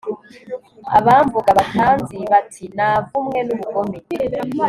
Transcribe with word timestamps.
abamvuga 0.97 1.49
batanzi 1.59 2.17
bati 2.31 2.63
navumwe 2.77 3.39
n' 3.47 3.53
ubugome 3.53 3.97